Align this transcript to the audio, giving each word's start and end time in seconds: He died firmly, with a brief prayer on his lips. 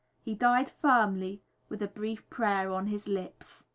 He 0.19 0.33
died 0.33 0.67
firmly, 0.67 1.43
with 1.69 1.83
a 1.83 1.87
brief 1.87 2.27
prayer 2.31 2.71
on 2.71 2.87
his 2.87 3.07
lips. 3.07 3.65